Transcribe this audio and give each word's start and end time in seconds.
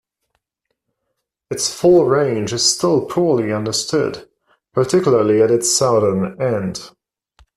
Its 1.51 1.71
full 1.71 2.05
range 2.05 2.53
is 2.53 2.65
still 2.65 3.05
poorly 3.05 3.53
understood, 3.53 4.27
particularly 4.73 5.43
at 5.43 5.51
its 5.51 5.71
southern 5.77 6.41
end. 6.41 6.89